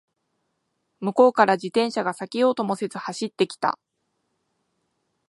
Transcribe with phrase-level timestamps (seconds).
[0.99, 3.77] 向こうから自転車が避けようともせず走ってきた